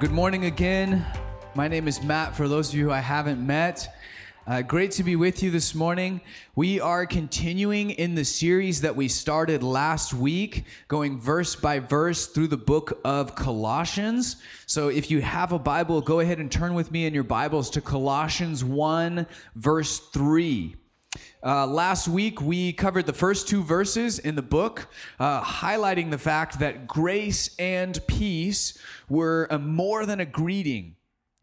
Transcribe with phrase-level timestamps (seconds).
[0.00, 1.04] Good morning again.
[1.54, 3.94] My name is Matt, for those of you I haven't met.
[4.46, 6.22] Uh, great to be with you this morning.
[6.54, 12.28] We are continuing in the series that we started last week, going verse by verse
[12.28, 14.36] through the book of Colossians.
[14.64, 17.68] So if you have a Bible, go ahead and turn with me in your Bibles
[17.68, 20.76] to Colossians 1, verse 3.
[21.42, 26.18] Uh, last week, we covered the first two verses in the book, uh, highlighting the
[26.18, 28.76] fact that grace and peace
[29.08, 30.96] were more than a greeting.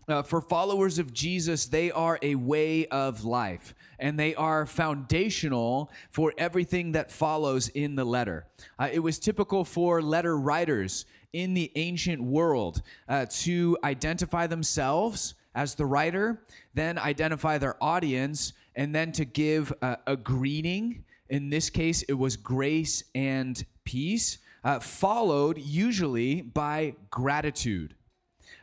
[0.07, 5.91] Uh, for followers of Jesus, they are a way of life, and they are foundational
[6.11, 8.45] for everything that follows in the letter.
[8.77, 15.33] Uh, it was typical for letter writers in the ancient world uh, to identify themselves
[15.55, 16.43] as the writer,
[16.75, 21.03] then identify their audience, and then to give a, a greeting.
[21.29, 27.95] In this case, it was grace and peace, uh, followed usually by gratitude.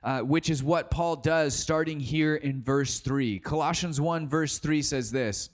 [0.03, 3.39] Uh, which is what Paul does starting here in verse 3.
[3.39, 5.49] Colossians 1, verse 3 says this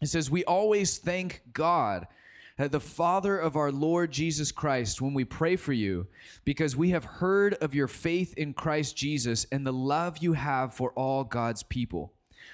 [0.00, 2.06] It says, We always thank God,
[2.60, 6.06] uh, the Father of our Lord Jesus Christ, when we pray for you,
[6.44, 10.74] because we have heard of your faith in Christ Jesus and the love you have
[10.74, 12.12] for all God's people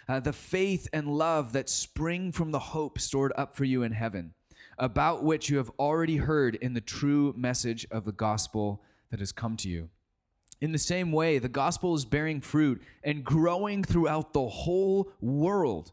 [0.08, 3.92] uh, the faith and love that spring from the hope stored up for you in
[3.92, 4.34] heaven,
[4.78, 9.32] about which you have already heard in the true message of the gospel that has
[9.32, 9.88] come to you.
[10.60, 15.92] In the same way, the gospel is bearing fruit and growing throughout the whole world,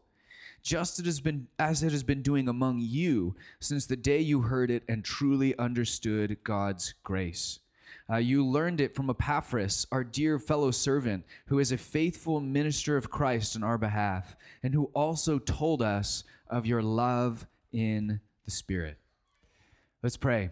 [0.62, 4.42] just it has been, as it has been doing among you since the day you
[4.42, 7.58] heard it and truly understood God's grace.
[8.12, 12.98] Uh, you learned it from Epaphras, our dear fellow servant, who is a faithful minister
[12.98, 18.50] of Christ on our behalf, and who also told us of your love in the
[18.50, 18.98] Spirit.
[20.02, 20.50] Let's pray.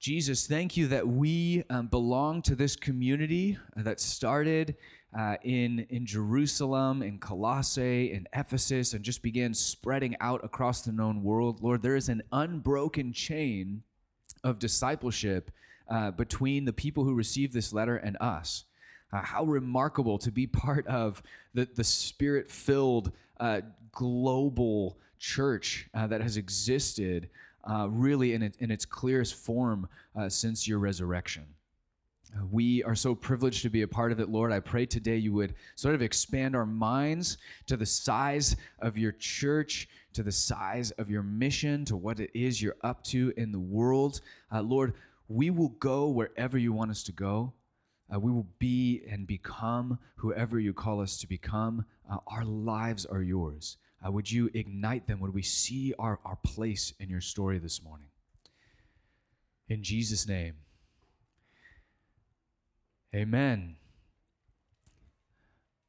[0.00, 4.74] Jesus, thank you that we um, belong to this community that started
[5.16, 10.92] uh, in, in Jerusalem, in Colossae, in Ephesus, and just began spreading out across the
[10.92, 11.62] known world.
[11.62, 13.84] Lord, there is an unbroken chain
[14.42, 15.52] of discipleship
[15.88, 18.64] uh, between the people who received this letter and us.
[19.10, 21.22] Uh, how remarkable to be part of
[21.54, 23.10] the, the spirit filled
[23.40, 27.30] uh, global church uh, that has existed
[27.64, 29.88] uh, really in, it, in its clearest form
[30.28, 31.46] since your resurrection.
[32.50, 34.52] We are so privileged to be a part of it, Lord.
[34.52, 39.12] I pray today you would sort of expand our minds to the size of your
[39.12, 43.52] church, to the size of your mission, to what it is you're up to in
[43.52, 44.20] the world.
[44.52, 44.94] Uh, Lord,
[45.28, 47.52] we will go wherever you want us to go.
[48.12, 51.84] Uh, we will be and become whoever you call us to become.
[52.10, 53.76] Uh, our lives are yours.
[54.04, 55.20] Uh, would you ignite them?
[55.20, 58.08] Would we see our, our place in your story this morning?
[59.68, 60.54] In Jesus' name.
[63.14, 63.76] Amen.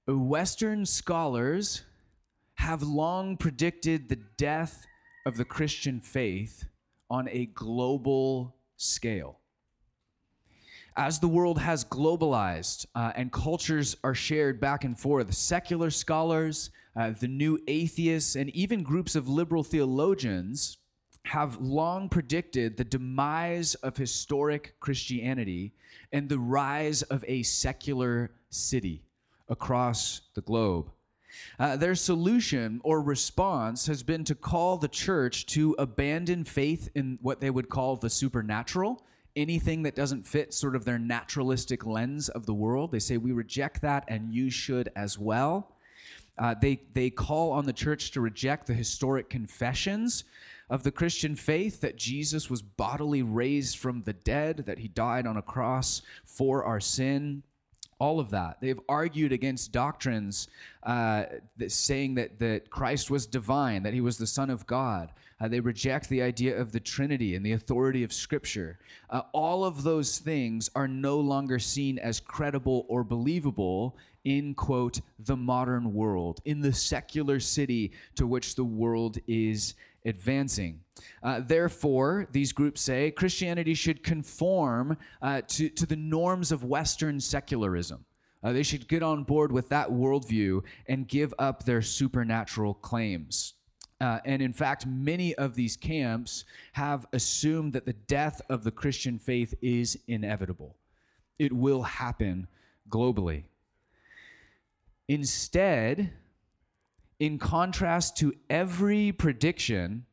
[0.07, 1.83] Western scholars
[2.55, 4.85] have long predicted the death
[5.25, 6.65] of the Christian faith
[7.09, 9.39] on a global scale.
[10.95, 16.71] As the world has globalized uh, and cultures are shared back and forth, secular scholars,
[16.95, 20.77] uh, the new atheists, and even groups of liberal theologians
[21.25, 25.73] have long predicted the demise of historic Christianity
[26.11, 29.03] and the rise of a secular city
[29.47, 30.91] across the globe.
[31.57, 37.19] Uh, their solution or response has been to call the church to abandon faith in
[37.21, 39.03] what they would call the supernatural,
[39.35, 42.91] anything that doesn't fit sort of their naturalistic lens of the world.
[42.91, 45.75] They say, We reject that, and you should as well.
[46.37, 50.23] Uh, they, they call on the church to reject the historic confessions
[50.69, 55.25] of the Christian faith that Jesus was bodily raised from the dead, that he died
[55.25, 57.43] on a cross for our sin.
[57.99, 58.57] All of that.
[58.61, 60.47] They've argued against doctrines
[60.83, 61.25] uh,
[61.57, 65.11] that saying that, that Christ was divine, that he was the Son of God.
[65.41, 68.79] Uh, they reject the idea of the Trinity and the authority of Scripture.
[69.09, 74.99] Uh, all of those things are no longer seen as credible or believable in, quote,
[75.19, 79.75] the modern world, in the secular city to which the world is
[80.05, 80.79] advancing.
[81.23, 87.19] Uh, therefore, these groups say Christianity should conform uh, to, to the norms of Western
[87.19, 88.05] secularism.
[88.41, 93.53] Uh, they should get on board with that worldview and give up their supernatural claims.
[94.01, 98.71] Uh, and in fact, many of these camps have assumed that the death of the
[98.71, 100.77] Christian faith is inevitable.
[101.37, 102.47] It will happen
[102.89, 103.43] globally.
[105.09, 106.13] Instead,
[107.19, 110.05] in contrast to every prediction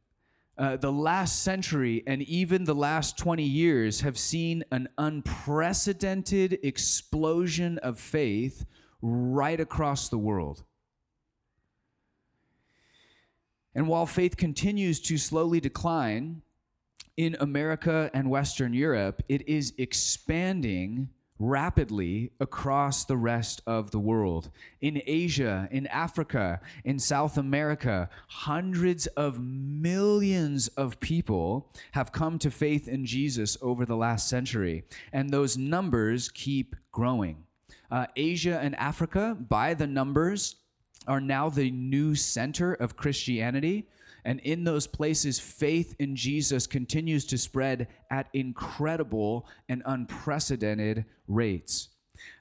[0.59, 7.79] uh, the last century and even the last 20 years have seen an unprecedented explosion
[7.79, 8.65] of faith
[9.03, 10.65] right across the world.
[13.75, 16.41] And while faith continues to slowly decline
[17.19, 24.51] in America and Western Europe, it is expanding rapidly across the rest of the world.
[24.81, 32.51] In Asia, in Africa, in South America, hundreds of millions of people have come to
[32.51, 37.45] faith in Jesus over the last century, and those numbers keep growing.
[37.91, 40.57] Uh, Asia and Africa, by the numbers,
[41.07, 43.87] are now the new center of Christianity.
[44.27, 51.91] And in those places, faith in Jesus continues to spread at incredible and unprecedented rates.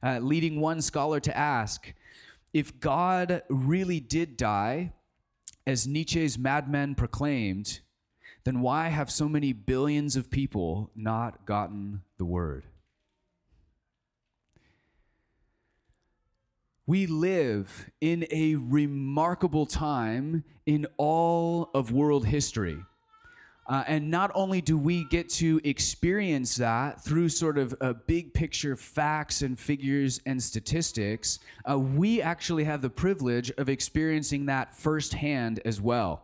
[0.01, 1.93] Uh, leading one scholar to ask
[2.53, 4.93] if God really did die,
[5.67, 7.81] as Nietzsche's madmen proclaimed,
[8.45, 12.63] then why have so many billions of people not gotten the word?
[16.87, 22.77] We live in a remarkable time in all of world history.
[23.67, 28.31] Uh, and not only do we get to experience that through sort of a big
[28.35, 34.75] picture facts and figures and statistics, uh, we actually have the privilege of experiencing that
[34.75, 36.21] firsthand as well.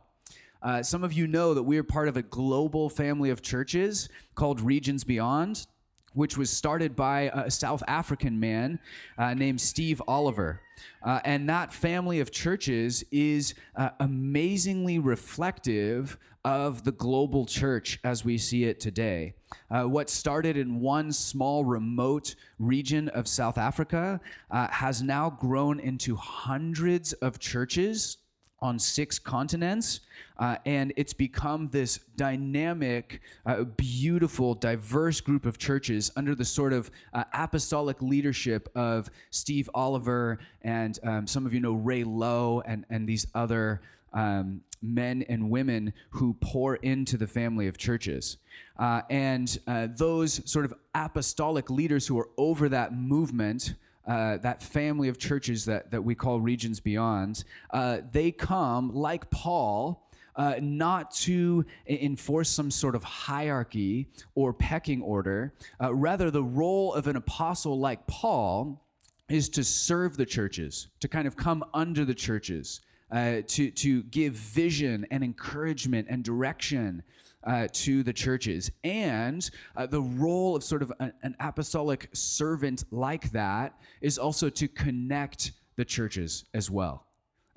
[0.62, 4.10] Uh, some of you know that we are part of a global family of churches
[4.36, 5.66] called Regions Beyond
[6.13, 8.80] which was started by a South African man
[9.18, 10.62] uh, named Steve Oliver.
[11.04, 18.25] Uh, and that family of churches is uh, amazingly reflective of the global church as
[18.25, 19.34] we see it today.
[19.69, 24.19] Uh, what started in one small remote region of South Africa
[24.50, 28.18] uh, has now grown into hundreds of churches
[28.60, 30.02] on six continents.
[30.42, 36.74] Uh, and it's become this dynamic, uh, beautiful, diverse group of churches under the sort
[36.74, 42.64] of uh, apostolic leadership of Steve Oliver and um, some of you know Ray Lowe
[42.66, 43.82] and, and these other
[44.14, 48.38] um, men and women who pour into the family of churches.
[48.80, 53.76] Uh, and uh, those sort of apostolic leaders who are over that movement
[54.08, 59.30] uh, that family of churches that, that we call regions beyond, uh, they come, like
[59.30, 65.54] Paul, uh, not to enforce some sort of hierarchy or pecking order.
[65.81, 68.86] Uh, rather, the role of an apostle like Paul
[69.30, 72.81] is to serve the churches, to kind of come under the churches,
[73.12, 77.04] uh, to, to give vision and encouragement and direction
[77.44, 78.72] uh, to the churches.
[78.84, 84.50] And uh, the role of sort of an, an apostolic servant like that is also
[84.50, 87.06] to connect the churches as well.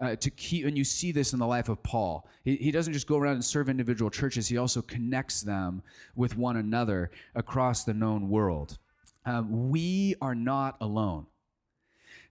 [0.00, 2.28] Uh, to keep, and you see this in the life of Paul.
[2.44, 5.82] He, he doesn't just go around and serve individual churches, he also connects them
[6.16, 8.76] with one another across the known world.
[9.24, 11.26] Um, we are not alone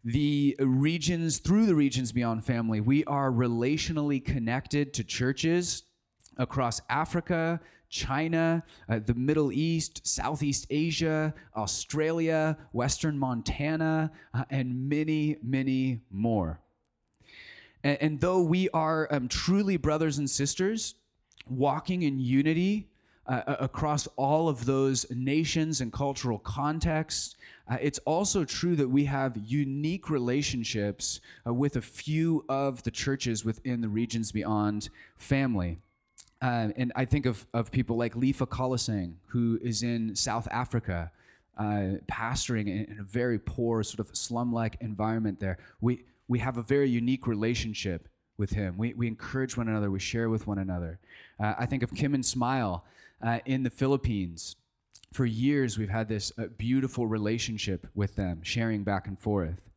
[0.04, 5.84] the regions, through the Regions Beyond family, we are relationally connected to churches
[6.38, 15.38] across Africa, China, uh, the Middle East, Southeast Asia, Australia, Western Montana, uh, and many,
[15.42, 16.60] many more.
[17.84, 20.96] And, and though we are um, truly brothers and sisters,
[21.50, 22.88] walking in unity
[23.28, 27.36] uh, across all of those nations and cultural contexts,
[27.70, 32.92] uh, it's also true that we have unique relationships uh, with a few of the
[32.92, 35.80] churches within the Regions Beyond family.
[36.42, 41.10] Uh, and I think of, of people like Lifa Kolasang, who is in South Africa,
[41.58, 45.58] uh, pastoring in, in, a very poor, sort of slum like environment there.
[45.80, 48.78] We, we have a very unique relationship with him.
[48.78, 51.00] We, we encourage one another, we share with one another.
[51.40, 52.86] Uh, I think of Kim and Smile
[53.22, 54.56] uh, in the Philippines.
[55.12, 59.70] For years, we've had this uh, beautiful relationship with them, sharing back and forth.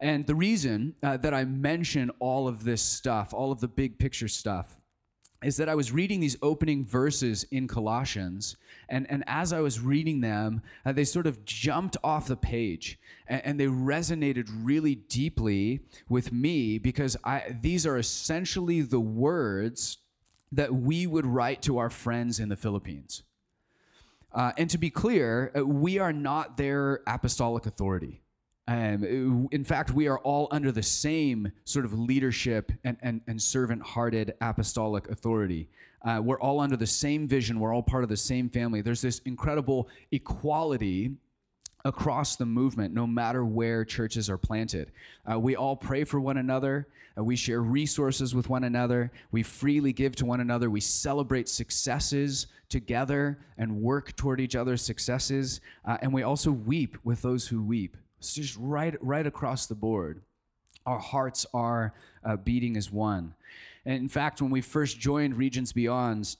[0.00, 3.98] And the reason uh, that I mention all of this stuff, all of the big
[3.98, 4.76] picture stuff,
[5.44, 8.56] is that I was reading these opening verses in Colossians,
[8.88, 12.98] and, and as I was reading them, uh, they sort of jumped off the page
[13.26, 19.98] and, and, they resonated really deeply with me because I, these are essentially the words
[20.52, 23.22] that we would write to our friends in the Philippines.
[24.32, 28.23] Uh, and to be clear, uh, we are not their apostolic authority.
[28.66, 33.40] Um, in fact, we are all under the same sort of leadership and, and, and
[33.40, 35.68] servant hearted apostolic authority.
[36.02, 37.60] Uh, we're all under the same vision.
[37.60, 38.80] We're all part of the same family.
[38.80, 41.12] There's this incredible equality
[41.84, 44.92] across the movement, no matter where churches are planted.
[45.30, 46.88] Uh, we all pray for one another.
[47.18, 49.12] Uh, we share resources with one another.
[49.30, 50.70] We freely give to one another.
[50.70, 55.60] We celebrate successes together and work toward each other's successes.
[55.84, 57.96] Uh, and we also weep with those who weep.
[58.24, 60.22] It's just right, right across the board.
[60.86, 61.92] Our hearts are
[62.24, 63.34] uh, beating as one.
[63.84, 66.34] And in fact, when we first joined Regions Beyond,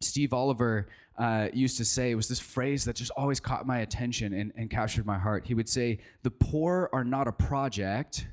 [0.00, 0.88] Steve Oliver
[1.18, 4.70] uh, used to say, was this phrase that just always caught my attention and, and
[4.70, 5.46] captured my heart.
[5.46, 8.26] He would say, The poor are not a project,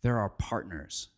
[0.00, 1.08] they're our partners.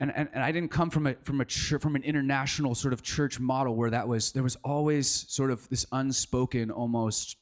[0.00, 3.02] And, and, and I didn't come from a from a from an international sort of
[3.02, 7.36] church model where that was there was always sort of this unspoken almost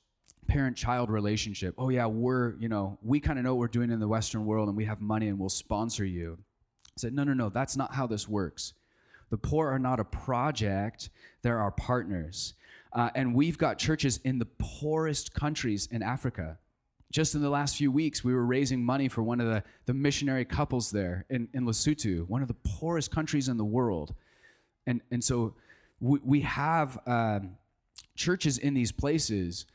[0.46, 1.74] parent child relationship.
[1.78, 4.46] Oh yeah, we're you know we kind of know what we're doing in the Western
[4.46, 6.38] world and we have money and we'll sponsor you.
[6.86, 8.74] I said no no no that's not how this works.
[9.30, 11.10] The poor are not a project,
[11.42, 12.54] they're our partners.
[12.92, 16.58] Uh, and we've got churches in the poorest countries in Africa.
[17.10, 19.94] Just in the last few weeks, we were raising money for one of the, the
[19.94, 24.14] missionary couples there in, in Lesotho, one of the poorest countries in the world.
[24.86, 25.54] And, and so
[26.00, 27.56] we, we have um,
[28.14, 29.66] churches in these places,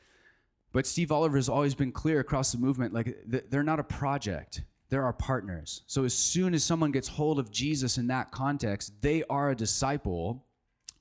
[0.72, 4.62] but Steve Oliver has always been clear across the movement like they're not a project
[4.90, 5.84] they're our partners.
[5.86, 9.56] So as soon as someone gets hold of Jesus in that context, they are a
[9.56, 10.46] disciple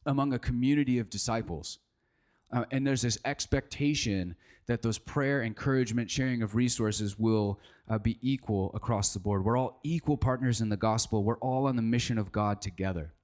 [0.05, 1.79] among a community of disciples.
[2.53, 7.59] Uh, and there's this expectation that those prayer, encouragement, sharing of resources will
[7.89, 9.45] uh, be equal across the board.
[9.45, 11.25] We're all equal partners in the gospel.
[11.25, 13.15] We're all on the mission of God together.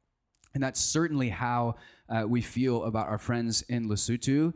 [0.54, 1.76] And that's certainly how
[2.08, 4.52] uh, we feel about our friends in Lesotho.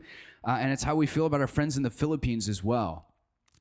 [0.47, 3.09] Uh, and it's how we feel about our friends in the Philippines as well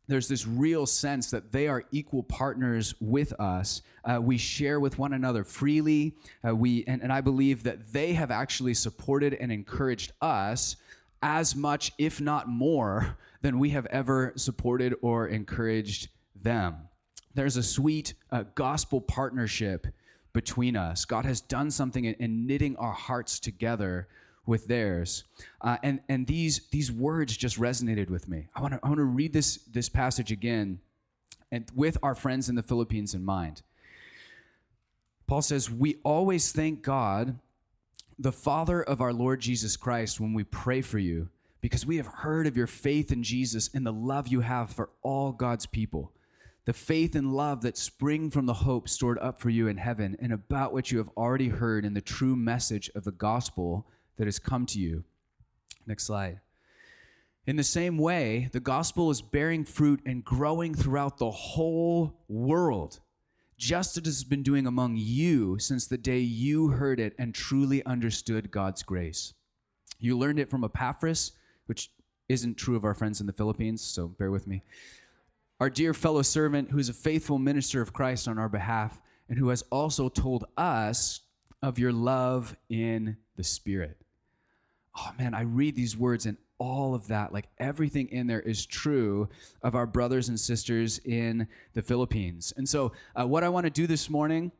[0.08, 3.82] there's this real sense that they are equal partners with us.
[4.04, 6.16] Uh, we share with one another freely.
[6.46, 10.76] Uh, we and, and I believe that they have actually supported and encouraged us
[11.22, 16.76] as much, if not more, than we have ever supported or encouraged them.
[17.34, 19.86] There's a sweet uh, gospel partnership
[20.32, 21.04] between us.
[21.04, 24.08] God has done something in, in knitting our hearts together
[24.46, 25.24] with theirs.
[25.60, 28.48] Uh, and and these these words just resonated with me.
[28.54, 30.80] I want to I want to read this this passage again,
[31.52, 33.62] and with our friends in the Philippines in mind.
[35.26, 37.38] Paul says, "We always thank God,
[38.18, 41.28] the Father of our Lord Jesus Christ, when we pray for you,
[41.60, 44.88] because we have heard of your faith in Jesus and the love you have for
[45.02, 46.12] all God's people."
[46.68, 50.14] The faith and love that spring from the hope stored up for you in heaven,
[50.20, 53.86] and about which you have already heard in the true message of the gospel
[54.18, 55.02] that has come to you.
[55.86, 56.40] Next slide.
[57.46, 63.00] In the same way, the gospel is bearing fruit and growing throughout the whole world,
[63.56, 67.34] just as it has been doing among you since the day you heard it and
[67.34, 69.32] truly understood God's grace.
[69.98, 71.32] You learned it from Epaphras,
[71.64, 71.90] which
[72.28, 74.64] isn't true of our friends in the Philippines, so bear with me.
[75.60, 79.38] Our dear fellow servant, who is a faithful minister of Christ on our behalf, and
[79.38, 81.20] who has also told us
[81.62, 83.98] of your love in the Spirit
[84.98, 88.66] oh man, I read these words and all of that, like everything in there is
[88.66, 89.28] true
[89.62, 92.52] of our brothers and sisters in the Philippines.
[92.56, 94.50] And so, uh, what I want to do this morning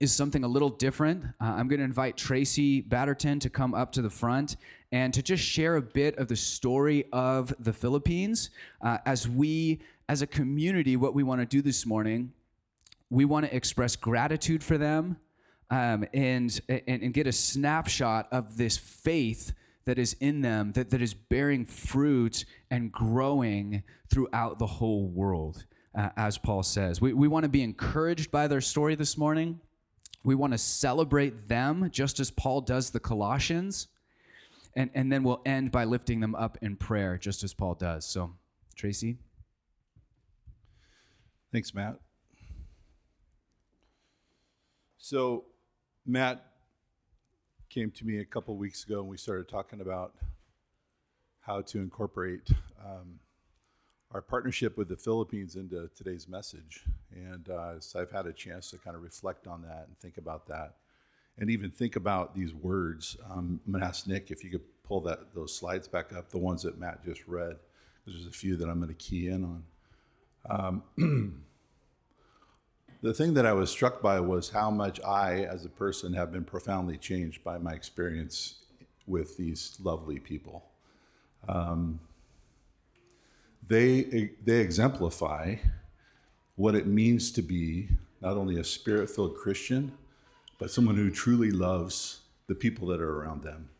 [0.00, 1.24] is something a little different.
[1.40, 4.56] Uh, I'm going to invite Tracy Batterton to come up to the front
[4.90, 9.80] and to just share a bit of the story of the Philippines uh, as we,
[10.10, 12.32] as a community, what we want to do this morning.
[13.10, 15.18] We want to express gratitude for them
[15.70, 19.52] um, and, and, and get a snapshot of this faith
[19.84, 25.64] that is in them that, that is bearing fruit and growing throughout the whole world,
[25.94, 27.00] uh, as Paul says.
[27.00, 29.60] We, we want to be encouraged by their story this morning.
[30.24, 33.86] We want to celebrate them just as Paul does the Colossians.
[34.74, 38.04] And, and then we'll end by lifting them up in prayer, just as Paul does.
[38.04, 38.32] So,
[38.74, 39.16] Tracy.
[41.52, 41.96] Thanks, Matt.
[44.98, 45.44] So,
[46.06, 46.44] Matt
[47.68, 50.14] came to me a couple weeks ago and we started talking about
[51.40, 52.50] how to incorporate
[52.84, 53.18] um,
[54.12, 56.84] our partnership with the Philippines into today's message.
[57.12, 60.18] And uh, so I've had a chance to kind of reflect on that and think
[60.18, 60.74] about that,
[61.38, 63.16] and even think about these words.
[63.30, 66.30] Um, I'm going to ask Nick if you could pull that those slides back up,
[66.30, 67.56] the ones that Matt just read,
[68.04, 69.64] because there's a few that I'm going to key in on.
[70.48, 70.82] Um,
[73.02, 76.32] the thing that I was struck by was how much I, as a person, have
[76.32, 78.56] been profoundly changed by my experience
[79.06, 80.64] with these lovely people.
[81.48, 82.00] Um,
[83.66, 85.56] they, they exemplify
[86.56, 87.88] what it means to be
[88.20, 89.92] not only a spirit filled Christian,
[90.58, 93.70] but someone who truly loves the people that are around them.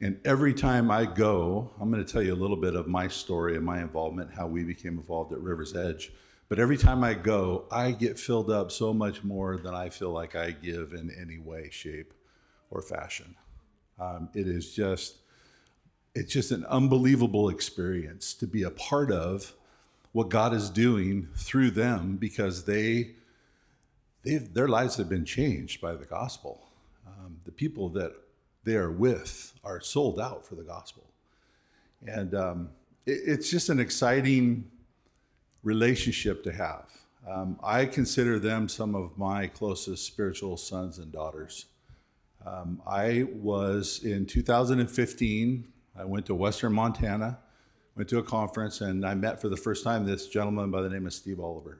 [0.00, 3.08] And every time I go, I'm going to tell you a little bit of my
[3.08, 6.12] story and my involvement, how we became involved at River's Edge.
[6.48, 10.10] But every time I go, I get filled up so much more than I feel
[10.10, 12.12] like I give in any way, shape,
[12.70, 13.34] or fashion.
[13.98, 15.16] Um, it is just,
[16.14, 19.54] it's just an unbelievable experience to be a part of
[20.12, 23.12] what God is doing through them because they,
[24.22, 26.68] they their lives have been changed by the gospel.
[27.06, 28.12] Um, the people that
[28.64, 31.04] they are with are sold out for the gospel.
[32.06, 32.70] And um,
[33.06, 34.70] it, it's just an exciting
[35.62, 36.90] relationship to have.
[37.28, 41.66] Um, I consider them some of my closest spiritual sons and daughters.
[42.44, 47.38] Um, I was in 2015, I went to Western Montana,
[47.96, 50.90] went to a conference, and I met for the first time this gentleman by the
[50.90, 51.78] name of Steve Oliver.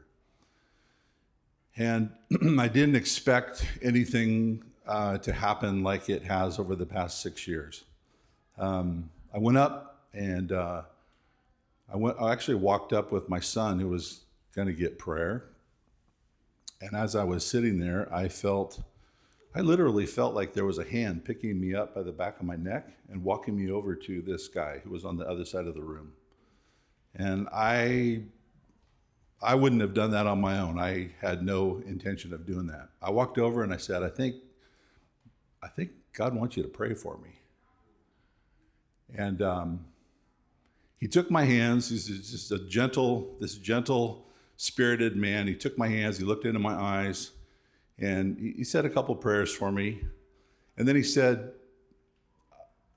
[1.77, 2.11] And
[2.59, 7.85] I didn't expect anything uh, to happen like it has over the past six years.
[8.59, 10.83] Um, I went up and uh,
[11.93, 12.17] I went.
[12.21, 14.25] I actually walked up with my son, who was
[14.55, 15.45] going to get prayer.
[16.81, 18.83] And as I was sitting there, I felt,
[19.55, 22.47] I literally felt like there was a hand picking me up by the back of
[22.47, 25.67] my neck and walking me over to this guy who was on the other side
[25.67, 26.13] of the room.
[27.15, 28.25] And I
[29.43, 30.79] I wouldn't have done that on my own.
[30.79, 32.89] I had no intention of doing that.
[33.03, 34.37] I walked over and I said, I think
[35.65, 37.31] I think God wants you to pray for me.
[39.17, 39.87] And um,
[41.01, 41.89] he took my hands.
[41.89, 44.27] He's just a gentle, this gentle,
[44.59, 45.47] spirited man.
[45.47, 46.19] He took my hands.
[46.19, 47.31] He looked into my eyes,
[47.99, 50.03] and he, said a couple prayers for me.
[50.77, 51.53] And then he said,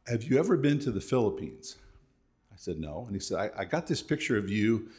[0.07, 1.77] "Have you ever been to the Philippines?"
[2.51, 4.89] I said, "No." And he said, "I, I got this picture of you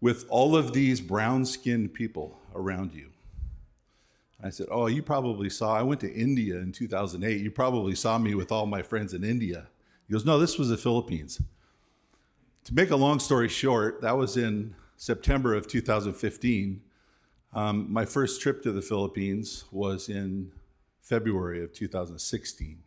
[0.00, 3.10] with all of these brown-skinned people around you."
[4.42, 7.40] I said, Oh, you probably saw, I went to India in 2008.
[7.40, 9.66] You probably saw me with all my friends in India.
[10.06, 11.40] He goes, No, this was the Philippines.
[12.64, 16.82] To make a long story short, that was in September of 2015.
[17.52, 20.52] Um, my first trip to the Philippines was in
[21.00, 22.82] February of 2016.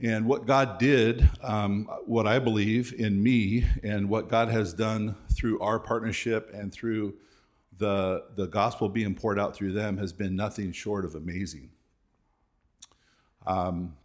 [0.00, 5.16] And what God did, um, what I believe in me, and what God has done
[5.32, 7.14] through our partnership and through
[7.78, 11.70] the, the gospel being poured out through them has been nothing short of amazing.
[13.46, 13.96] Um,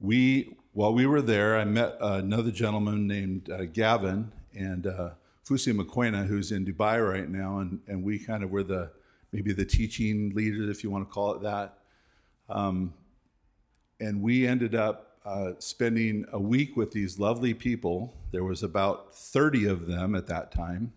[0.00, 5.10] we, while we were there, I met another gentleman named uh, Gavin and uh,
[5.44, 8.90] Fusi Makwena, who's in Dubai right now, and, and we kind of were the
[9.32, 11.78] maybe the teaching leaders, if you want to call it that.
[12.48, 12.94] Um,
[14.00, 18.14] and we ended up uh, spending a week with these lovely people.
[18.30, 20.92] There was about 30 of them at that time.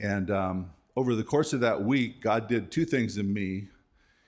[0.00, 3.68] And um, over the course of that week, God did two things in me.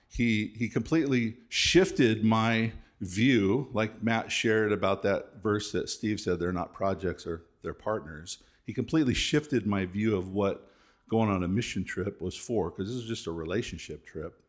[0.07, 6.39] He, he completely shifted my view, like Matt shared about that verse that Steve said
[6.39, 8.37] they're not projects or they're partners.
[8.65, 10.69] He completely shifted my view of what
[11.09, 14.41] going on a mission trip was for, because this is just a relationship trip.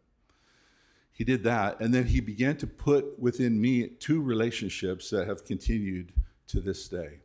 [1.12, 5.44] He did that, and then he began to put within me two relationships that have
[5.44, 6.12] continued
[6.48, 7.20] to this day.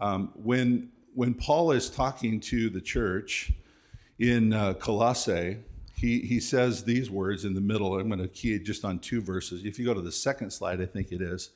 [0.00, 3.50] Um, when when Paul is talking to the church
[4.18, 5.56] in uh, Colossae,
[5.94, 7.98] he, he says these words in the middle.
[7.98, 9.64] I'm going to key it just on two verses.
[9.64, 11.50] If you go to the second slide, I think it is,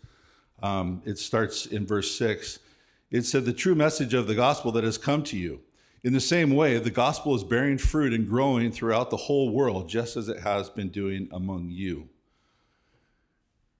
[0.62, 2.58] um, it starts in verse 6.
[3.10, 5.60] It said, The true message of the gospel that has come to you.
[6.02, 9.90] In the same way, the gospel is bearing fruit and growing throughout the whole world,
[9.90, 12.08] just as it has been doing among you.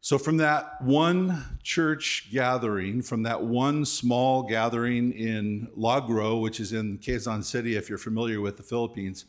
[0.02, 6.72] So, from that one church gathering, from that one small gathering in Lagro, which is
[6.72, 9.26] in Quezon City, if you're familiar with the Philippines,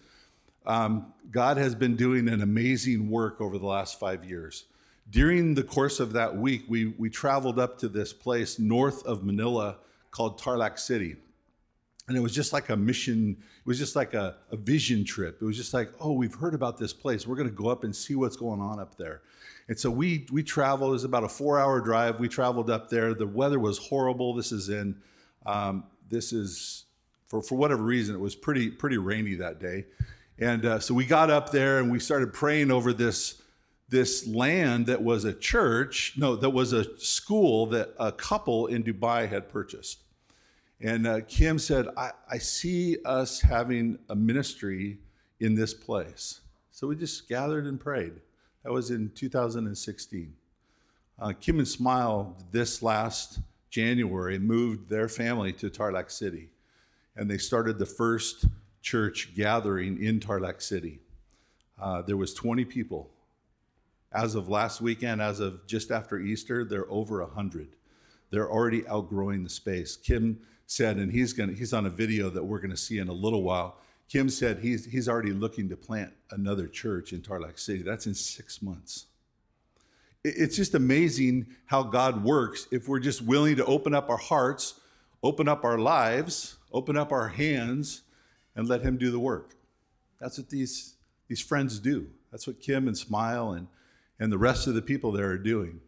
[0.66, 4.64] um, God has been doing an amazing work over the last five years.
[5.10, 9.26] During the course of that week, we, we traveled up to this place north of
[9.26, 9.78] Manila
[10.10, 11.18] called Tarlac City.
[12.08, 15.40] And it was just like a mission, it was just like a, a vision trip.
[15.42, 17.28] It was just like, oh, we've heard about this place.
[17.28, 19.22] We're going to go up and see what's going on up there.
[19.68, 20.90] And so we we traveled.
[20.90, 22.20] It was about a four hour drive.
[22.20, 23.14] We traveled up there.
[23.14, 24.34] The weather was horrible.
[24.34, 24.98] This is in
[25.46, 26.86] um, this is
[27.28, 29.86] for for whatever reason it was pretty pretty rainy that day,
[30.38, 33.42] and uh, so we got up there and we started praying over this
[33.92, 36.14] this land that was a church.
[36.18, 40.02] No, that was a school that a couple in Dubai had purchased.
[40.80, 44.98] And uh, Kim said, I, I see us having a ministry
[45.40, 46.42] in this place.
[46.72, 48.14] So we just gathered and prayed.
[48.64, 50.34] That was in 2016.
[51.20, 56.50] Uh, Kim and Smile this last January moved their family to Tarlac City,
[57.16, 58.46] and they started the first
[58.82, 61.00] church gathering in Tarlac City.
[61.80, 63.10] Uh, there was 20 people
[64.14, 67.70] As of last weekend, as of just after Easter, they're over 100.
[68.30, 69.96] They're already outgrowing the space.
[69.96, 73.08] Kim said, and he's going he's on a video that we're going to see in
[73.08, 73.78] a little while.
[74.12, 77.82] Kim said he's he's already looking to plant another church in Tarlac City.
[77.82, 79.06] That's in 6 months.
[80.26, 84.82] It's just amazing how God works if we're just willing to open up our hearts,
[85.24, 88.02] open up our lives, open up our hands
[88.54, 89.56] and let him do the work.
[90.20, 90.96] That's what these
[91.30, 92.10] these friends do.
[92.32, 93.68] That's what Kim and Smile and,
[94.20, 95.80] and the rest of the people there are doing.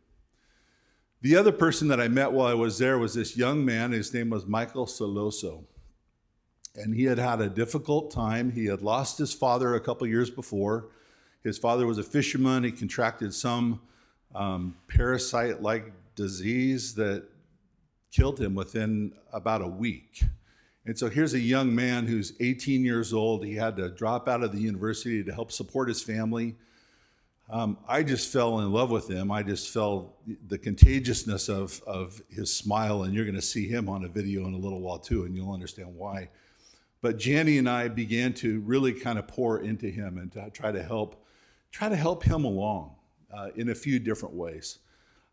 [1.22, 3.92] The other person that I met while I was there was this young man.
[3.92, 5.66] His name was Michael Soloso.
[6.76, 8.52] And he had had a difficult time.
[8.52, 10.90] He had lost his father a couple years before.
[11.44, 12.64] His father was a fisherman.
[12.64, 13.82] He contracted some
[14.34, 17.26] um, parasite like disease that
[18.12, 20.24] killed him within about a week.
[20.86, 23.46] And so here's a young man who's 18 years old.
[23.46, 26.56] He had to drop out of the university to help support his family.
[27.50, 29.32] Um, I just fell in love with him.
[29.32, 33.90] I just felt the contagiousness of, of his smile, and you're going to see him
[33.90, 36.30] on a video in a little while too, and you'll understand why.
[37.04, 40.72] But Janny and I began to really kind of pour into him and to try
[40.72, 41.22] to help,
[41.70, 42.96] try to help him along
[43.30, 44.80] uh, in a few different ways.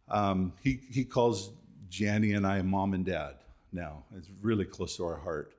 [0.09, 1.53] Um, he, he calls
[1.89, 3.37] Janny and I mom and dad
[3.73, 4.03] now.
[4.17, 5.55] It's really close to our heart.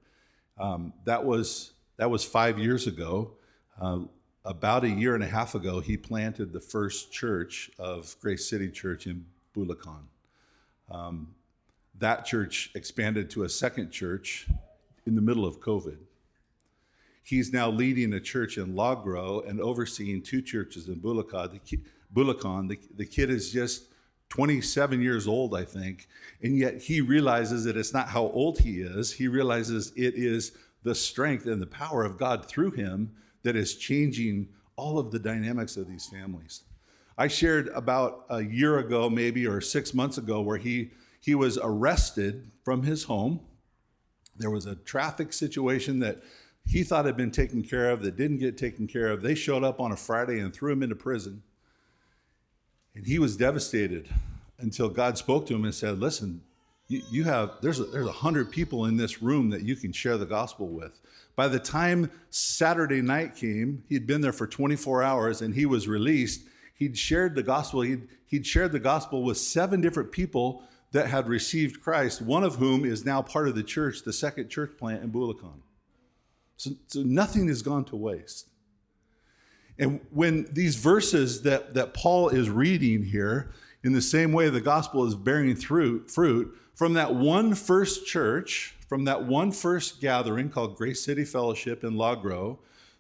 [0.60, 3.32] Um, that was that was five years ago.
[3.80, 4.00] Uh,
[4.44, 8.70] about a year and a half ago, he planted the first church of Grace City
[8.70, 10.04] Church in Bulacan.
[10.90, 11.36] Um,
[12.00, 14.50] that church expanded to a second church
[15.12, 15.98] in the middle of COVID.
[17.22, 21.52] He's now leading a church in Lagro and overseeing two churches in Bulacan.
[21.52, 21.80] The,
[22.16, 22.70] Bulacan.
[22.70, 23.88] The, the kid is just
[24.30, 26.08] 27 years old, I think,
[26.42, 29.12] and yet he realizes that it's not how old he is.
[29.12, 33.12] He realizes it is the strength and the power of God through him
[33.44, 34.48] that is changing
[34.78, 36.64] all of the dynamics of these families.
[37.18, 41.60] I shared about a year ago, maybe, or six months ago, where he, he was
[41.62, 43.42] arrested from his home.
[44.42, 46.22] There was a traffic situation that
[46.66, 49.22] he thought had been taken care of that didn't get taken care of.
[49.22, 51.44] They showed up on a Friday and threw him into prison.
[52.96, 54.10] And he was devastated
[54.60, 56.42] until God spoke to him and said, Listen,
[56.88, 59.92] you, you have, there's a, there's a hundred people in this room that you can
[59.92, 61.00] share the gospel with.
[61.36, 65.88] By the time Saturday night came, he'd been there for 24 hours and he was
[65.88, 66.44] released.
[66.76, 67.82] He'd shared the gospel.
[67.82, 72.56] He'd, he'd shared the gospel with seven different people that had received Christ, one of
[72.56, 75.62] whom is now part of the church, the second church plant in Bulacan.
[76.58, 78.50] So, so nothing has gone to waste.
[79.80, 83.52] And when these verses that, that Paul is reading here,
[83.84, 88.76] in the same way the gospel is bearing fruit, fruit from that one first church,
[88.88, 92.60] from that one first gathering called Grace City Fellowship in Lagro,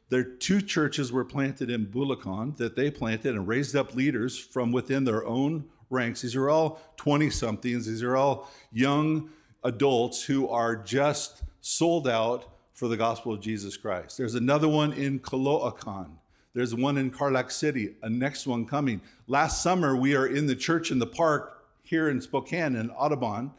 [0.10, 4.72] their two churches were planted in Bulacan that they planted and raised up leaders from
[4.72, 6.22] within their own ranks.
[6.22, 9.30] These are all 20 somethings, these are all young
[9.64, 14.18] adults who are just sold out for the gospel of Jesus Christ.
[14.18, 16.18] There's another one in Caloocan
[16.54, 19.02] there's one in Tarlac City, a next one coming.
[19.28, 23.52] Last summer, we are in the church in the park here in Spokane in Audubon.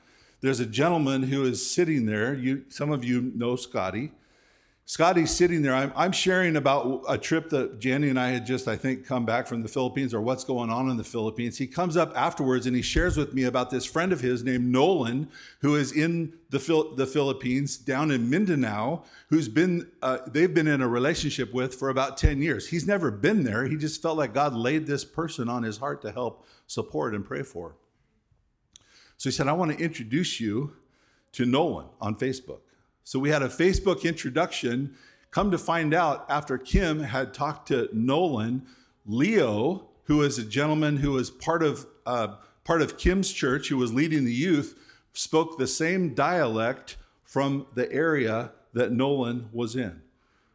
[0.42, 2.34] There's a gentleman who is sitting there.
[2.34, 4.12] You, some of you know Scotty.
[4.84, 5.74] Scotty's sitting there.
[5.74, 9.24] I'm, I'm, sharing about a trip that Janny and I had just, I think, come
[9.24, 11.56] back from the Philippines or what's going on in the Philippines.
[11.56, 14.66] He comes up afterwards and he shares with me about this friend of his named
[14.66, 15.28] Nolan,
[15.60, 16.58] who is in the,
[16.96, 21.88] the Philippines down in Mindanao, who's been, uh, they've been in a relationship with for
[21.88, 22.68] about 10 years.
[22.68, 23.66] He's never been there.
[23.66, 27.24] He just felt like God laid this person on his heart to help support and
[27.24, 27.76] pray for.
[29.16, 30.72] So he said, I want to introduce you
[31.32, 32.62] to Nolan on Facebook.
[33.04, 34.94] So we had a Facebook introduction.
[35.30, 38.66] Come to find out, after Kim had talked to Nolan,
[39.06, 42.34] Leo, who is a gentleman who was part of uh,
[42.64, 44.78] part of Kim's church, who was leading the youth,
[45.12, 50.02] spoke the same dialect from the area that Nolan was in.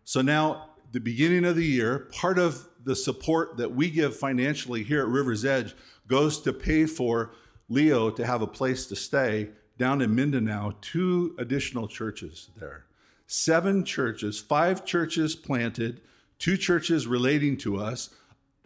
[0.03, 4.83] So now, the beginning of the year, part of the support that we give financially
[4.83, 5.75] here at River's Edge
[6.07, 7.31] goes to pay for
[7.67, 12.85] Leo to have a place to stay down in Mindanao, two additional churches there.
[13.27, 16.01] Seven churches, five churches planted,
[16.39, 18.09] two churches relating to us,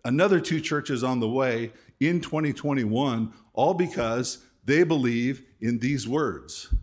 [0.06, 6.74] another two churches on the way in 2021, all because they believe in these words.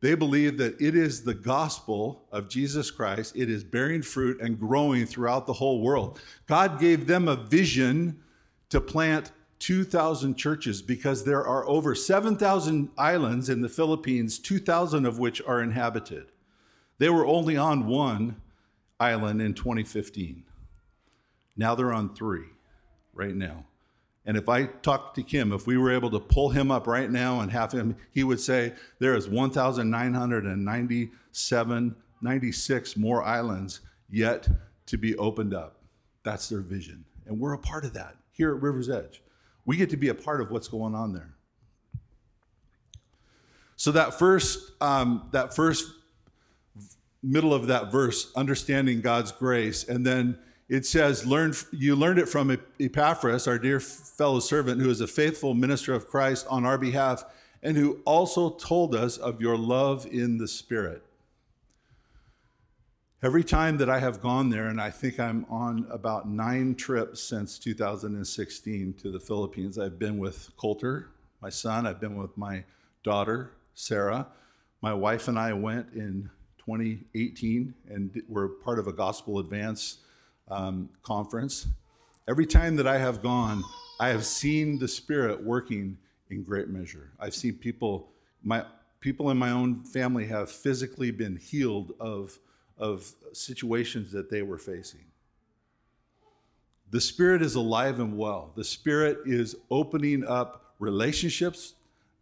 [0.00, 3.34] They believe that it is the gospel of Jesus Christ.
[3.34, 6.20] It is bearing fruit and growing throughout the whole world.
[6.46, 8.22] God gave them a vision
[8.68, 15.18] to plant 2,000 churches because there are over 7,000 islands in the Philippines, 2,000 of
[15.18, 16.26] which are inhabited.
[16.98, 18.40] They were only on one
[19.00, 20.44] island in 2015.
[21.56, 22.46] Now they're on three
[23.12, 23.64] right now.
[24.24, 27.10] And if I talked to Kim, if we were able to pull him up right
[27.10, 34.48] now and have him, he would say there is 1,997, 96 more islands yet
[34.86, 35.76] to be opened up.
[36.24, 37.04] That's their vision.
[37.26, 39.22] And we're a part of that here at River's Edge.
[39.68, 41.34] We get to be a part of what's going on there.
[43.76, 45.92] So that first, um, that first
[47.22, 50.38] middle of that verse, understanding God's grace, and then
[50.70, 55.06] it says, "Learn you learned it from Epaphras, our dear fellow servant, who is a
[55.06, 57.22] faithful minister of Christ on our behalf,
[57.62, 61.02] and who also told us of your love in the Spirit."
[63.20, 67.20] Every time that I have gone there, and I think I'm on about nine trips
[67.20, 71.08] since 2016 to the Philippines, I've been with Coulter,
[71.42, 72.62] my son, I've been with my
[73.02, 74.28] daughter, Sarah.
[74.82, 79.96] My wife and I went in 2018 and were part of a Gospel Advance
[80.46, 81.66] um, conference.
[82.28, 83.64] Every time that I have gone,
[83.98, 85.98] I have seen the Spirit working
[86.30, 87.10] in great measure.
[87.18, 88.10] I've seen people,
[88.44, 88.64] my
[89.00, 92.38] people in my own family have physically been healed of
[92.78, 95.04] of situations that they were facing.
[96.90, 98.52] The Spirit is alive and well.
[98.56, 101.74] The Spirit is opening up relationships.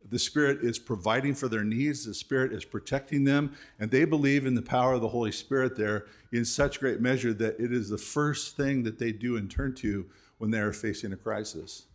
[0.08, 2.04] The Spirit is providing for their needs.
[2.04, 3.54] The Spirit is protecting them.
[3.78, 7.32] And they believe in the power of the Holy Spirit there in such great measure
[7.34, 10.06] that it is the first thing that they do and turn to
[10.38, 11.86] when they are facing a crisis.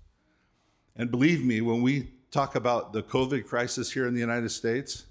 [0.95, 5.05] And believe me, when we talk about the COVID crisis here in the United States,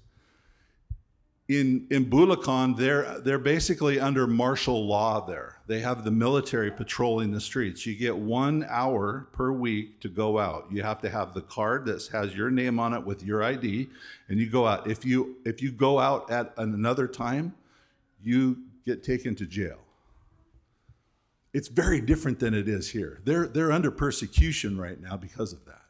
[1.50, 5.56] in in Bulacan, they're they're basically under martial law there.
[5.66, 7.84] They have the military patrolling the streets.
[7.84, 10.68] You get one hour per week to go out.
[10.70, 13.88] You have to have the card that has your name on it with your ID,
[14.28, 14.88] and you go out.
[14.88, 17.54] If you if you go out at another time,
[18.22, 19.80] you get taken to jail.
[21.52, 23.22] It's very different than it is here.
[23.24, 25.82] They're they're under persecution right now because of that.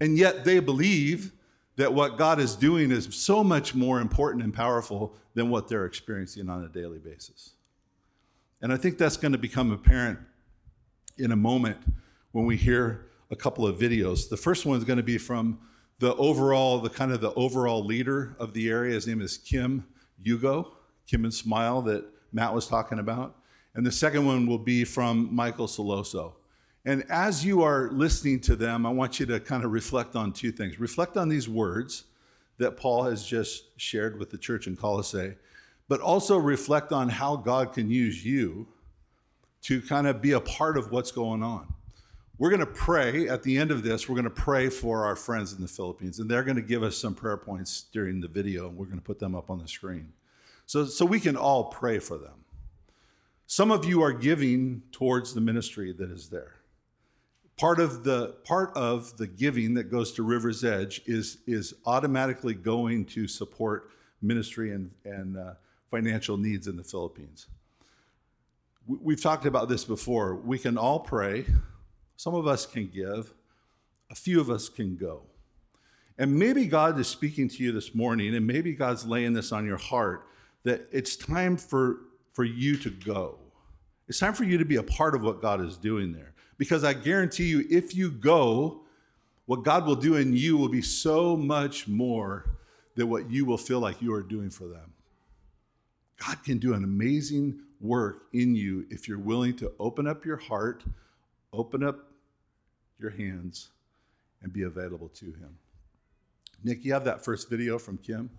[0.00, 1.32] And yet they believe
[1.76, 5.84] that what God is doing is so much more important and powerful than what they're
[5.84, 7.52] experiencing on a daily basis.
[8.62, 10.18] And I think that's going to become apparent
[11.18, 11.78] in a moment
[12.32, 14.28] when we hear a couple of videos.
[14.28, 15.58] The first one is going to be from
[15.98, 18.94] the overall, the kind of the overall leader of the area.
[18.94, 19.86] His name is Kim
[20.22, 20.72] Hugo,
[21.06, 23.36] Kim and Smile that Matt was talking about.
[23.74, 26.32] And the second one will be from Michael Soloso.
[26.86, 30.32] And as you are listening to them, I want you to kind of reflect on
[30.32, 30.78] two things.
[30.78, 32.04] Reflect on these words
[32.58, 35.34] that Paul has just shared with the church in Colossae,
[35.88, 38.68] but also reflect on how God can use you
[39.62, 41.74] to kind of be a part of what's going on.
[42.38, 45.16] We're going to pray at the end of this, we're going to pray for our
[45.16, 48.28] friends in the Philippines, and they're going to give us some prayer points during the
[48.28, 48.68] video.
[48.68, 50.12] We're going to put them up on the screen.
[50.66, 52.44] So, so we can all pray for them.
[53.48, 56.55] Some of you are giving towards the ministry that is there
[57.56, 62.54] part of the part of the giving that goes to River's Edge is is automatically
[62.54, 63.90] going to support
[64.22, 65.54] ministry and and uh,
[65.90, 67.46] financial needs in the Philippines.
[68.86, 70.36] We've talked about this before.
[70.36, 71.44] We can all pray.
[72.16, 73.34] Some of us can give.
[74.10, 75.22] A few of us can go.
[76.18, 79.66] And maybe God is speaking to you this morning, and maybe God's laying this on
[79.66, 80.28] your heart
[80.62, 81.98] that it's time for,
[82.32, 83.38] for you to go.
[84.08, 86.32] It's time for you to be a part of what God is doing there.
[86.58, 88.82] Because I guarantee you, if you go,
[89.46, 92.56] what God will do in you will be so much more
[92.94, 94.92] than what you will feel like you are doing for them.
[96.24, 100.38] God can do an amazing work in you if you're willing to open up your
[100.38, 100.82] heart,
[101.52, 102.10] open up
[102.98, 103.68] your hands,
[104.42, 105.58] and be available to Him.
[106.64, 108.30] Nick, you have that first video from Kim?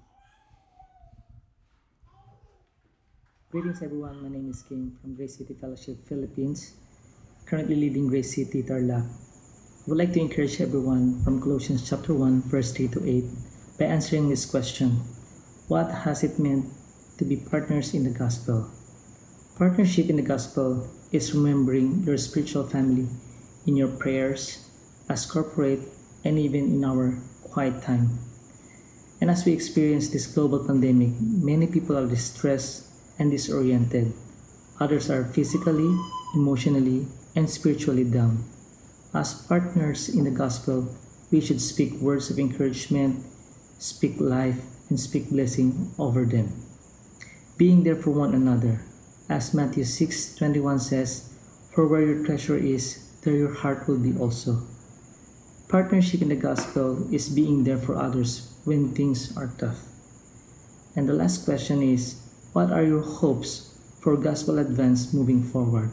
[3.49, 4.21] Greetings, everyone.
[4.21, 6.75] My name is Kim from Grace City Fellowship, Philippines
[7.47, 9.07] currently leading Grace City Tarlac.
[9.07, 13.23] I would like to encourage everyone from Colossians chapter 1 verse 3 to 8
[13.79, 14.99] by answering this question.
[15.69, 16.65] What has it meant
[17.19, 18.69] to be partners in the gospel?
[19.57, 23.07] Partnership in the gospel is remembering your spiritual family
[23.65, 24.67] in your prayers,
[25.07, 25.87] as corporate,
[26.25, 27.15] and even in our
[27.47, 28.19] quiet time.
[29.21, 32.86] And as we experience this global pandemic, many people are distressed
[33.19, 34.13] and disoriented.
[34.79, 35.97] Others are physically,
[36.35, 38.43] emotionally, and spiritually down.
[39.13, 40.93] As partners in the gospel,
[41.31, 43.25] we should speak words of encouragement,
[43.79, 46.53] speak life, and speak blessing over them.
[47.57, 48.81] Being there for one another,
[49.27, 51.23] as Matthew 6:21 says,
[51.73, 54.61] "For where your treasure is, there your heart will be also."
[55.67, 59.83] Partnership in the gospel is being there for others when things are tough.
[60.95, 62.15] And the last question is,
[62.57, 63.69] what are your hopes
[64.01, 65.91] for gospel advance moving forward?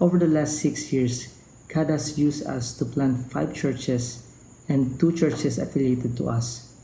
[0.00, 1.30] Over the last six years,
[1.72, 4.26] God has used us to plant five churches
[4.68, 6.74] and two churches affiliated to us.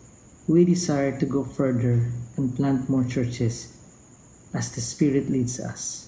[0.46, 3.74] We desire to go further and plant more churches
[4.54, 6.06] as the Spirit leads us.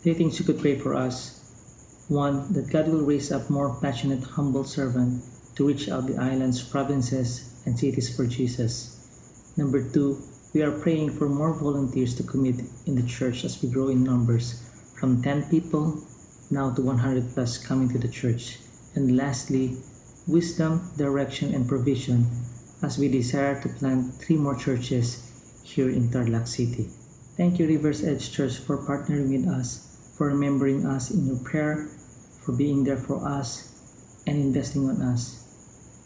[0.00, 1.36] Three things you could pray for us.
[2.08, 5.20] One, that God will raise up more passionate, humble servant
[5.56, 8.96] to reach out the islands, provinces, and cities for Jesus.
[9.58, 10.16] Number two,
[10.54, 12.56] we are praying for more volunteers to commit
[12.86, 14.64] in the church as we grow in numbers
[14.98, 16.02] from 10 people
[16.50, 18.58] now to 100 plus coming to the church.
[18.94, 19.76] And lastly,
[20.26, 22.26] wisdom, direction, and provision
[22.82, 26.88] as we desire to plant three more churches here in Tarlac City.
[27.36, 31.88] Thank you, Rivers Edge Church, for partnering with us, for remembering us in your prayer,
[32.44, 35.44] for being there for us, and investing on us.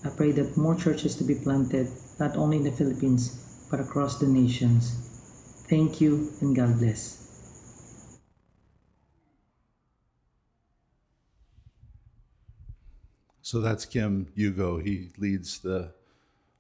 [0.05, 3.39] I pray that more churches to be planted, not only in the Philippines,
[3.73, 5.65] but across the nations.
[5.71, 8.19] Thank you and God bless.
[13.41, 14.79] So that's Kim Hugo.
[14.79, 15.95] He leads the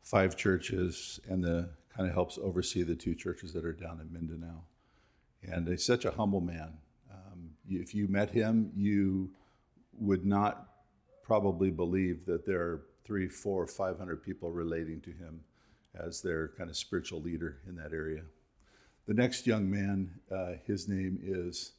[0.02, 4.10] five churches and the kind of helps oversee the two churches that are down in
[4.10, 4.62] Mindanao.
[5.42, 6.78] And he's such a humble man.
[7.12, 9.30] Um, if you met him, you
[9.98, 10.66] would not
[11.22, 15.40] probably believe that there are three, four, five hundred people relating to him
[15.98, 18.22] as their kind of spiritual leader in that area.
[19.06, 21.72] The next young man, uh, his name is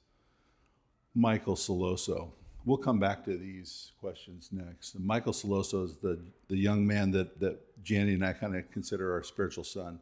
[1.16, 2.32] Michael Soloso.
[2.66, 4.96] We'll come back to these questions next.
[4.96, 8.70] And Michael Soloso is the, the young man that, that Janny and I kind of
[8.72, 10.00] consider our spiritual son.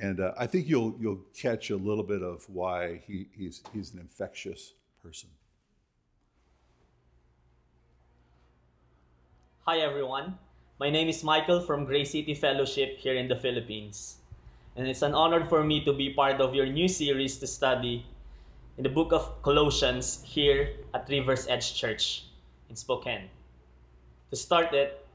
[0.00, 3.92] And uh, I think you'll, you'll catch a little bit of why he, he's, he's
[3.92, 5.28] an infectious person.
[9.64, 10.38] Hi everyone,
[10.78, 14.16] my name is Michael from Grace City Fellowship here in the Philippines.
[14.74, 18.06] And it's an honor for me to be part of your new series to study
[18.78, 22.24] in the book of Colossians here at Rivers Edge Church
[22.70, 23.28] in Spokane.
[24.30, 25.06] To start it,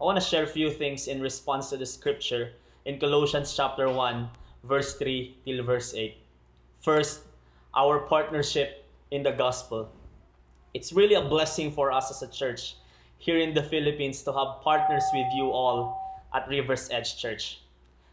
[0.00, 2.52] I want to share a few things in response to the scripture
[2.84, 4.28] in Colossians chapter 1,
[4.64, 6.16] verse 3 till verse 8.
[6.80, 7.22] First,
[7.74, 9.88] our partnership in the gospel.
[10.74, 12.74] It's really a blessing for us as a church
[13.18, 16.00] here in the Philippines to have partners with you all
[16.34, 17.60] at Rivers Edge Church.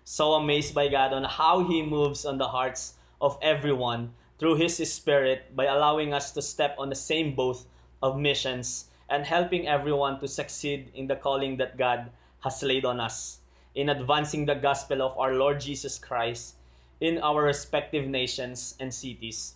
[0.04, 4.78] So amazed by God on how He moves on the hearts of everyone through His
[4.92, 7.64] Spirit by allowing us to step on the same boat
[8.02, 12.10] of missions and helping everyone to succeed in the calling that God
[12.40, 13.40] has laid on us
[13.76, 16.56] in advancing the gospel of our Lord Jesus Christ
[17.00, 19.56] in our respective nations and cities,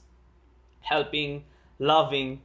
[0.82, 1.44] helping,
[1.80, 2.42] loving,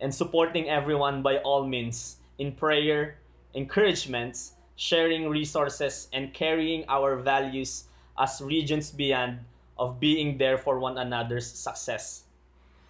[0.00, 3.16] and supporting everyone by all means in prayer,
[3.54, 7.84] encouragements, sharing resources, and carrying our values
[8.18, 9.38] as regions beyond
[9.78, 12.24] of being there for one another's success.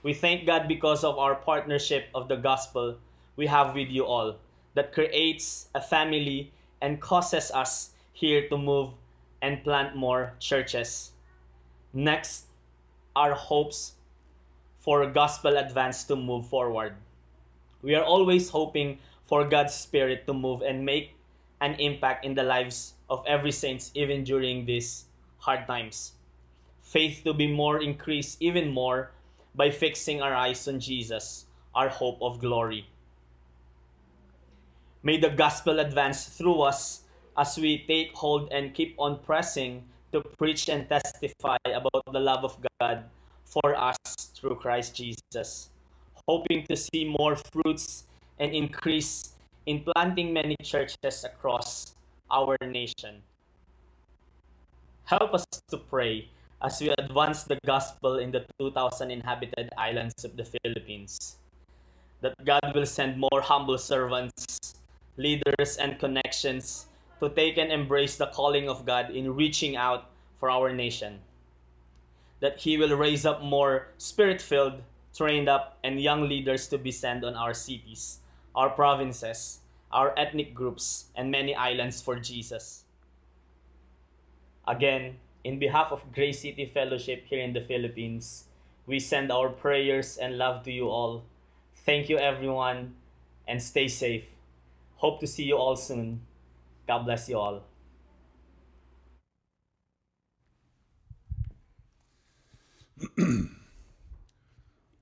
[0.03, 2.99] We thank God because of our partnership of the gospel
[3.37, 4.37] we have with you all
[4.75, 6.53] that creates a family
[6.83, 8.91] and causes us here to move
[9.41, 11.13] and plant more churches.
[11.93, 12.47] Next,
[13.17, 13.95] our hopes
[14.79, 16.95] for gospel advance to move forward.
[17.81, 21.17] We are always hoping for God's Spirit to move and make
[21.61, 25.07] an impact in the lives of every saints even during these
[25.39, 26.13] hard times.
[26.83, 29.11] Faith to be more increased even more
[29.55, 32.87] by fixing our eyes on Jesus, our hope of glory.
[35.03, 37.03] May the gospel advance through us
[37.37, 42.45] as we take hold and keep on pressing to preach and testify about the love
[42.45, 43.05] of God
[43.45, 43.97] for us
[44.35, 45.71] through Christ Jesus,
[46.29, 48.05] hoping to see more fruits
[48.39, 49.35] and increase
[49.67, 51.95] in planting many churches across
[52.31, 53.23] our nation.
[55.05, 56.29] Help us to pray
[56.63, 61.37] as we advance the gospel in the 2,000 inhabited islands of the Philippines.
[62.21, 64.75] That God will send more humble servants,
[65.17, 66.87] leaders, and connections
[67.21, 70.11] to take and embrace the calling of God in reaching out
[70.41, 71.21] for our nation.
[72.41, 74.81] That He will raise up more spirit filled,
[75.15, 78.24] trained up, and young leaders to be sent on our cities
[78.55, 79.61] our provinces,
[79.93, 82.85] our ethnic groups, and many islands for Jesus.
[84.67, 88.45] Again, in behalf of Grace City Fellowship here in the Philippines,
[88.87, 91.25] we send our prayers and love to you all.
[91.75, 92.95] Thank you, everyone,
[93.47, 94.25] and stay safe.
[94.97, 96.21] Hope to see you all soon.
[96.87, 97.63] God bless you all.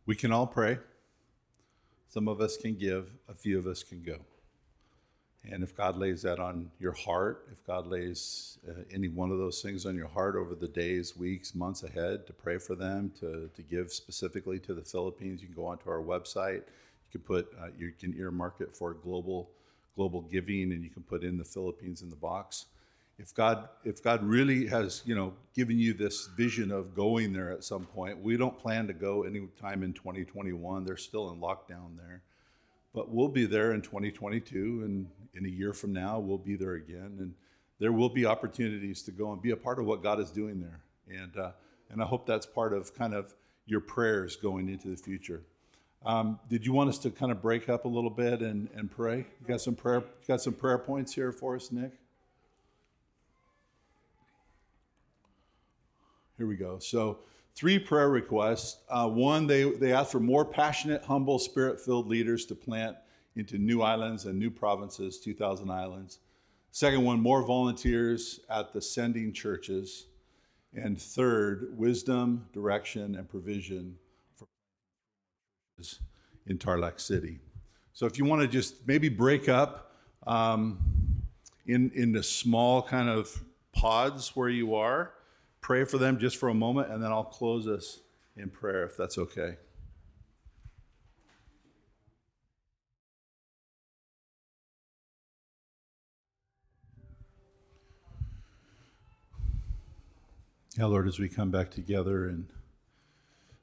[0.05, 0.79] We can all pray.
[2.13, 4.19] Some of us can give, a few of us can go.
[5.51, 9.39] And if God lays that on your heart, if God lays uh, any one of
[9.39, 13.13] those things on your heart over the days, weeks, months ahead to pray for them,
[13.21, 16.65] to, to give specifically to the Philippines, you can go onto our website.
[17.05, 19.49] You can put uh, you can earmark it for global
[19.97, 22.67] global giving, and you can put in the Philippines in the box.
[23.23, 27.53] If God if God really has you know given you this vision of going there
[27.53, 30.85] at some point, we don't plan to go anytime in 2021.
[30.85, 32.23] They're still in lockdown there,
[32.93, 36.75] but we'll be there in 2022, and in a year from now, we'll be there
[36.75, 37.35] again, and
[37.79, 40.61] there will be opportunities to go and be a part of what God is doing
[40.61, 41.53] there, and uh,
[41.91, 43.33] and I hope that's part of kind of
[43.67, 45.43] your prayers going into the future.
[46.05, 48.91] Um, did you want us to kind of break up a little bit and, and
[48.91, 49.19] pray?
[49.19, 51.93] You got some prayer you got some prayer points here for us, Nick?
[56.39, 56.79] Here we go.
[56.79, 57.19] So
[57.55, 58.79] three prayer requests.
[58.89, 62.97] Uh, one, they, they ask for more passionate, humble, spirit-filled leaders to plant
[63.37, 66.19] into new islands and new provinces, 2,000 islands.
[66.71, 70.07] Second one, more volunteers at the sending churches.
[70.75, 73.97] And third, wisdom, direction, and provision
[74.35, 74.47] for
[75.77, 76.01] churches
[76.47, 77.41] in Tarlac City.
[77.93, 79.95] So if you want to just maybe break up
[80.27, 80.79] um,
[81.67, 85.13] in into small kind of pods where you are,
[85.63, 88.01] pray for them just for a moment, and then I'll close us
[88.37, 89.57] in prayer if that's okay.
[100.77, 102.49] Yeah, Lord, as we come back together and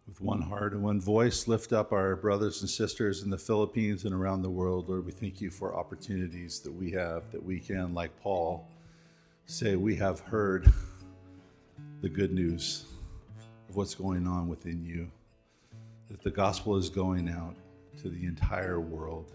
[0.08, 4.06] with one heart and one voice, lift up our brothers and sisters in the Philippines
[4.06, 4.89] and around the world.
[4.89, 8.68] Lord, we thank you for opportunities that we have that we can, like Paul,
[9.47, 10.72] say, We have heard
[12.02, 12.86] the good news
[13.68, 15.10] of what's going on within you,
[16.10, 17.56] that the gospel is going out
[18.02, 19.34] to the entire world,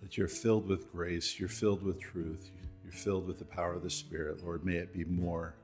[0.00, 2.50] that you're filled with grace, you're filled with truth,
[2.82, 4.44] you're filled with the power of the Spirit.
[4.44, 5.54] Lord, may it be more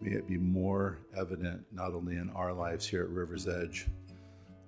[0.00, 3.86] May it be more evident not only in our lives here at River's Edge,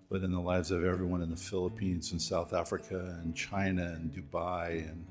[0.09, 4.11] but in the lives of everyone in the Philippines and South Africa and China and
[4.15, 5.05] Dubai and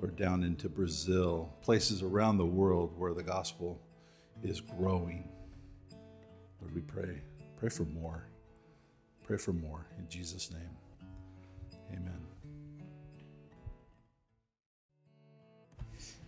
[0.00, 3.78] or down into Brazil, places around the world where the gospel
[4.42, 5.28] is growing.
[6.60, 7.20] Lord, we pray.
[7.56, 8.24] Pray for more.
[9.24, 9.86] Pray for more.
[9.98, 10.76] In Jesus' name.
[11.92, 12.20] Amen.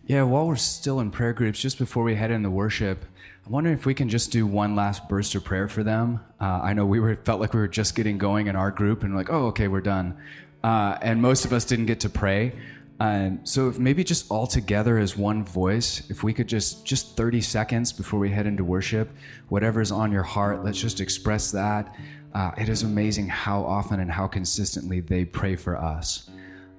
[0.07, 3.05] Yeah, while we're still in prayer groups, just before we head into worship,
[3.47, 6.21] I'm wondering if we can just do one last burst of prayer for them.
[6.41, 9.03] Uh, I know we were felt like we were just getting going in our group,
[9.03, 10.17] and like, oh, okay, we're done.
[10.63, 12.53] Uh, and most of us didn't get to pray.
[13.01, 17.17] Um, so if maybe just all together as one voice, if we could just just
[17.17, 19.11] 30 seconds before we head into worship,
[19.49, 21.95] whatever's on your heart, let's just express that.
[22.35, 26.29] Uh, it is amazing how often and how consistently they pray for us.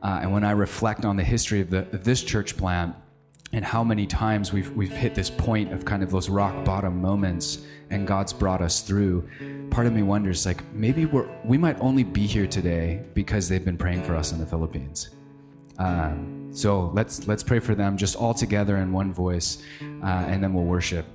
[0.03, 2.95] Uh, and when I reflect on the history of, the, of this church plant,
[3.53, 7.01] and how many times we've we've hit this point of kind of those rock bottom
[7.01, 9.28] moments and God's brought us through.
[9.72, 13.65] Part of me wonders like maybe we're we might only be here today because they've
[13.65, 15.09] been praying for us in the Philippines.
[15.82, 20.43] Um, so let's let's pray for them just all together in one voice, uh, and
[20.43, 21.05] then we'll worship.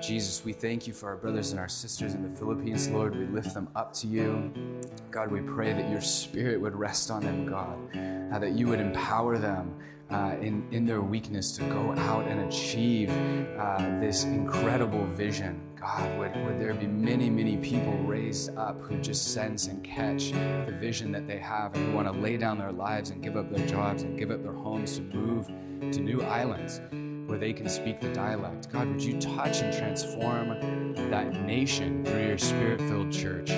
[0.00, 3.16] Jesus, we thank you for our brothers and our sisters in the Philippines, Lord.
[3.18, 4.52] We lift them up to you.
[5.10, 7.76] God, we pray that your spirit would rest on them, God,
[8.32, 9.74] uh, that you would empower them
[10.10, 13.10] uh, in, in their weakness to go out and achieve
[13.58, 15.60] uh, this incredible vision.
[15.80, 20.32] God, would, would there be many, many people raised up who just sense and catch
[20.32, 23.36] the vision that they have and who want to lay down their lives and give
[23.36, 26.80] up their jobs and give up their homes to move to new islands
[27.28, 28.72] where they can speak the dialect.
[28.72, 33.50] God, would you touch and transform that nation through your spirit filled church?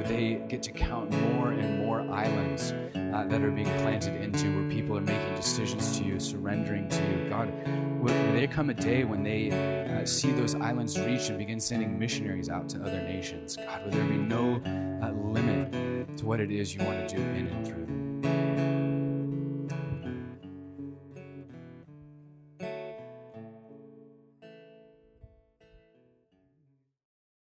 [0.00, 4.46] Would they get to count more and more islands uh, that are being planted into
[4.46, 7.28] where people are making decisions to you, surrendering to you?
[7.28, 7.52] God,
[8.00, 11.98] would there come a day when they uh, see those islands reach and begin sending
[11.98, 13.56] missionaries out to other nations?
[13.56, 14.62] God, will there be no
[15.02, 17.79] uh, limit to what it is you want to do in and through?